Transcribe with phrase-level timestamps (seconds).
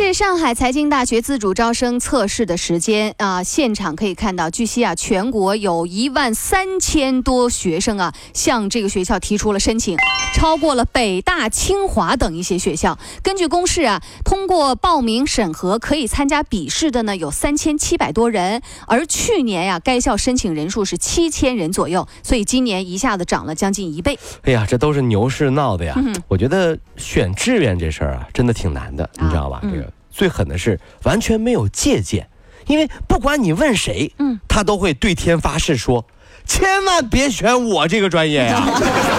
[0.00, 9.96] 是上海财经大学自主招生测试的时间啊，现场可以看到，据悉啊，全国有一万三千多学生啊，向这个学校提出了申请，
[10.36, 12.96] 超过了北大、清华等一些学校。
[13.24, 24.16] 根据公示啊，通过报名审核可以参加笔试的呢有三千七百多人，而去年呀，该校申请人数是七千人左右，所以今年一下子涨了将近一倍。
[24.42, 25.96] 哎呀，这都是牛市闹的呀！
[26.28, 29.60] 我觉得选志愿这事儿啊，真的挺难的，你知道吧？
[29.64, 29.87] 这个
[30.18, 32.26] 最狠的是完全没有借鉴，
[32.66, 36.04] 因为不管你问谁，嗯，他都会对天发誓说，
[36.44, 38.60] 千万别选我这个专业呀，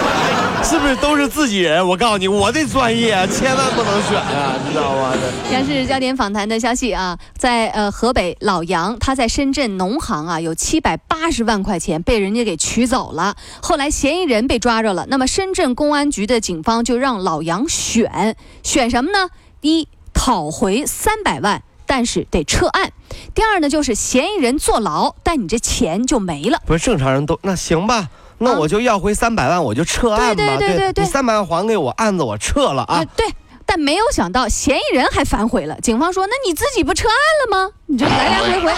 [0.61, 1.87] 是不是都是自己人？
[1.87, 5.13] 我告诉你，我的专业千万不能选啊，知道吗？
[5.53, 19.29] 央视焦点访谈的消息啊，在呃河北老杨，他在深圳农行啊有七百八十万块钱被人家给取走了，后来嫌疑人被抓着了，那么深圳公安局的警方就让老杨选选什么呢？
[19.61, 19.87] 第一。
[20.21, 22.91] 讨回三百万，但是得撤案。
[23.33, 26.61] 第二呢，就是嫌疑人坐牢，但你这钱就没了。
[26.65, 28.09] 不是正常人都那行吧？
[28.39, 30.35] 那我就要回三百万，我就撤案吧。
[30.35, 33.01] 对对对对对，你三百万还给我，案子我撤了啊。
[33.15, 33.25] 对，
[33.65, 35.79] 但没有想到嫌疑人还反悔了。
[35.79, 37.71] 警方说：“那你自己不撤案了吗？
[37.85, 38.73] 你这来来回回，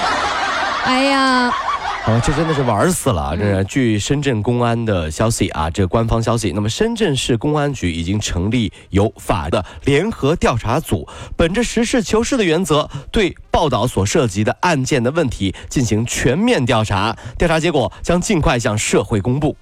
[0.86, 1.52] 哎呀。”
[2.04, 3.38] 啊，这真的是玩死了！
[3.38, 6.52] 这是据深圳公安的消息啊，这官方消息。
[6.56, 11.08] 那么，深圳市公安局已经成立有法的联合调查组，
[11.38, 17.16] 本着实事求是的原则，对报道所涉及的案件的问题进行全面调查。
[17.38, 19.56] 调查结果将尽快向社会公布。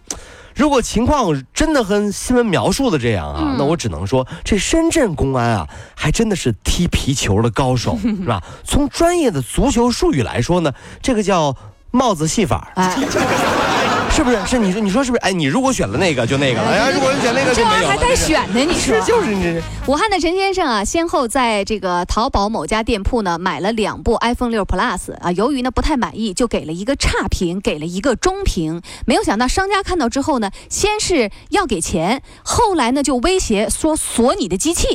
[0.56, 8.42] 如果情况真的和新闻描述的这样啊，那我只能说，这深圳公安啊，还真的是踢皮球的高手， 是吧？
[8.64, 11.54] 从专业的足球术语来说呢，这个叫。
[11.92, 12.96] 帽子戏法，哎，
[14.12, 14.38] 是不是？
[14.46, 15.22] 是你说，你说是不是？
[15.22, 16.68] 哎，你如果选了那个，就那个了。
[16.70, 19.00] 哎，如果选那个，这玩意儿还带选呢，你说？
[19.02, 19.62] 就是你。
[19.88, 28.82] 武汉的陈先生啊，先后在这个淘宝某家店铺呢买了两部 iPhone 六 Plus 啊，由于呢不太满意，就给了一个差评，给了一个中评。
[29.06, 34.88] 没有想到商家看到之后呢，先是要给钱，后来呢就威胁说锁你的机器，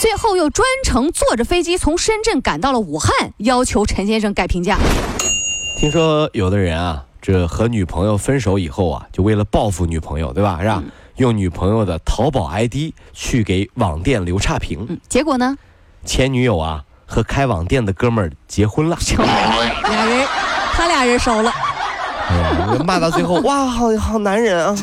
[0.00, 4.78] 最后又专程坐着飞机从深圳赶到了武汉，要求陈先生改评价。
[5.80, 10.58] 听说有的人啊，这和女朋友分手以后啊，就为了报复女朋友，对吧？
[10.60, 10.82] 是吧？
[11.16, 15.56] 用女朋友的淘宝 ID 去给网店留差评，结果呢？
[16.04, 18.98] 前女友啊和开网店的哥们儿结婚了，
[19.88, 20.28] 俩人，
[20.74, 21.50] 他俩人熟了。
[22.28, 24.76] 哎呀，骂到最后，哇，好好男人啊！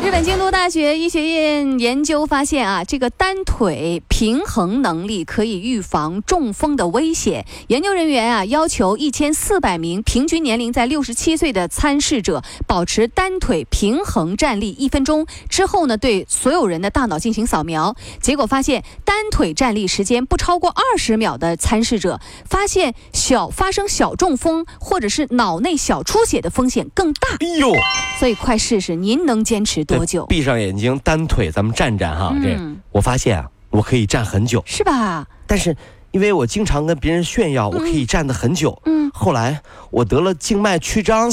[0.00, 7.44] 日本京都大学医学院研究发现啊，这个单腿平衡能力可以预防中风的危险。
[7.66, 17.96] 研究人员啊，要求一千四百名平均年龄在六十七岁的参试者保持单腿平衡站立一分钟之后呢，对所有人的大脑进行扫描。
[18.20, 27.28] 结果发现，单腿站立时间不超过二十秒的参试者，发现小发生小中风或者是脑内小出血的风险更大。
[27.40, 27.72] 哎呦，
[28.20, 30.06] 所以快试试，您能坚持多？
[30.06, 30.26] 久？
[30.26, 32.34] 闭上眼睛，单腿，咱们站站哈。
[32.42, 32.56] 这
[32.92, 35.26] 我发现啊，我可以站很久，是吧？
[35.46, 35.74] 但是
[36.10, 38.80] 因为我经常跟别人炫耀，我可以站得很久。
[38.84, 39.10] 嗯。
[39.14, 39.60] 后来
[39.90, 41.30] 我得了静脉曲张。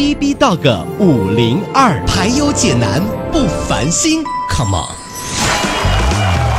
[0.00, 4.96] B B Dog 五零二排忧解难不烦心，Come on！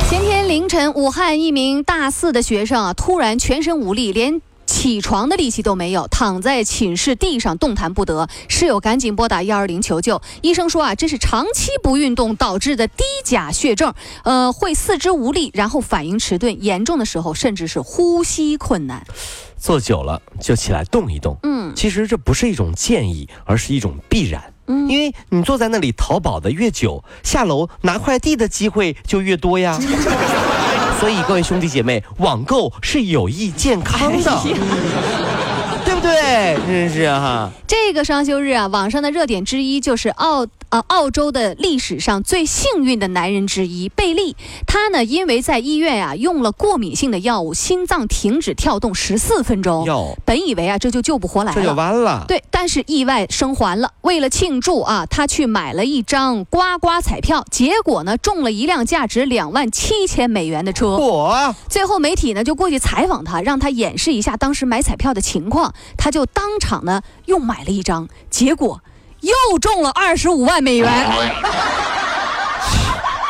[0.08, 8.30] 前天凌晨，武汉一名大四的学生啊，突然全身无力，连起床的力气都没有，躺在寝室地上动弹不得。
[8.48, 10.22] 室友赶紧拨打幺二零求救。
[10.44, 13.92] 医生说啊，这是长期不运动导致的低钾血症，
[14.24, 19.04] 呃，会四肢无力，然后反应迟钝，严重的时候甚至是呼吸困难。
[19.62, 21.38] 坐久了就起来动一动。
[21.44, 24.42] 嗯，其实这不是一种建议，而是一种必然。
[24.68, 29.78] 嗯因为你坐在那里淘宝的越久，下楼拿快递的机会就越多呀。
[31.00, 34.42] 所以各位兄弟姐妹，网购是有益健康的，
[35.86, 36.21] 对不对？
[36.68, 37.52] 真是哈。
[37.68, 44.36] 这个双休日啊，网上的热点之一就是澳呃澳洲的历史上最幸运的男人之一贝利。
[44.68, 49.86] 他呢，因为在医院啊用了过敏性的药物，心脏停止跳动十四分钟。
[50.26, 51.74] 本以为啊这就救不活来这就了。
[51.74, 52.26] 完了。
[52.28, 53.92] 对，但是意外生还了。
[54.02, 60.98] 为了庆祝啊，他去买了一张刮刮彩票，结果呢中了一辆价值两万七千美元的车。
[60.98, 65.74] 我最后媒体呢就过去采访他，让他演示一下当时买彩票的情况。
[65.98, 68.82] 他就当场呢又买了一张，结果
[69.22, 70.90] 又中了二十五万美元。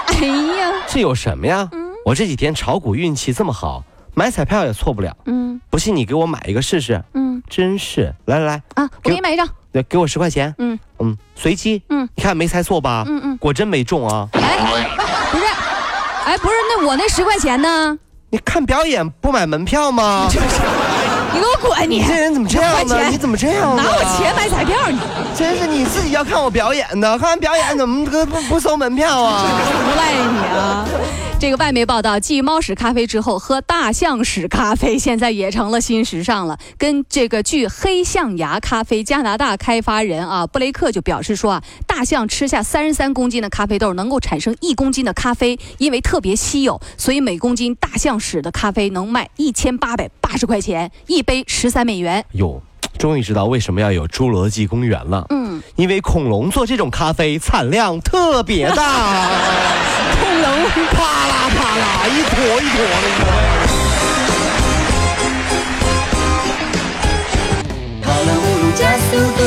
[0.08, 1.70] 哎呀，这有什么呀？
[2.06, 3.84] 我这几天炒股运气这么好，
[4.14, 5.16] 买彩票也错不了。
[5.26, 7.02] 嗯不信你给我买一个试试。
[7.14, 9.48] 嗯真是，来来来，啊，我给你买一张。
[9.72, 10.54] 对，给我十块钱。
[10.58, 11.82] 嗯嗯，随机。
[11.90, 13.04] 嗯，你看没猜错吧？
[13.08, 14.28] 嗯嗯，果真没中啊！
[14.34, 14.58] 哎，
[15.32, 15.46] 不是，
[16.26, 17.98] 哎，不是，那我那十块钱呢？
[18.30, 20.28] 你看表演不买门票吗？
[21.42, 21.90] 你给我滚！
[21.90, 22.98] 你这人怎么这样呢？
[23.10, 23.84] 你怎么这样呢？
[23.84, 25.00] 拿我钱买彩票，你
[25.36, 29.44] 真是你自己要看我表演的，看完表演怎么不不不收门票啊？
[29.92, 30.86] 无赖你啊！
[31.42, 36.60] 这个外媒报道，继猫屎咖啡之后，喝大象屎咖啡现在也成了新时尚了。
[36.78, 52.24] 跟这个据黑象牙咖啡加拿大开发人啊布雷克就表示说啊，大象吃下三十三公斤的咖啡豆能够产生一公斤的咖啡，因为特别稀有，所以每公斤大象屎的咖啡能卖一千八百八十块钱，一杯十三美元。
[52.34, 52.62] 哟，
[53.00, 55.26] 终于知道为什么要有侏罗纪公园了。
[55.32, 59.28] 嗯，因为恐龙做这种咖啡产量特别大，
[60.22, 60.81] 恐龙
[62.51, 63.48] 啦一坨一坨的。
[68.01, 69.39] 跑了五路加速度，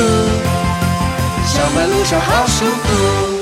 [1.45, 3.34] 上班路上好舒服。